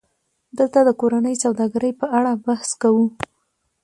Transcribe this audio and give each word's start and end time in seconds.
دلته 0.57 0.79
د 0.83 0.89
کورنۍ 1.01 1.35
سوداګرۍ 1.43 1.91
په 2.01 2.05
اړه 2.17 2.31
بحث 2.45 2.69
کوو 2.81 3.05